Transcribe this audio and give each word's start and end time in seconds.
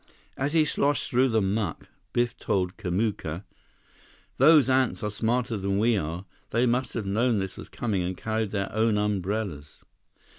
As 0.35 0.53
he 0.53 0.65
sloshed 0.65 1.11
through 1.11 1.27
the 1.29 1.43
muck, 1.43 1.87
Biff 2.11 2.35
told 2.35 2.75
Kamuka: 2.75 3.43
"Those 4.39 4.67
ants 4.67 5.03
are 5.03 5.11
smarter 5.11 5.57
than 5.57 5.77
we 5.77 5.95
are. 5.95 6.25
They 6.49 6.65
must 6.65 6.93
have 6.95 7.05
known 7.05 7.37
this 7.37 7.55
was 7.55 7.69
coming 7.69 8.01
and 8.01 8.17
carried 8.17 8.49
their 8.49 8.73
own 8.73 8.97
umbrellas." 8.97 9.81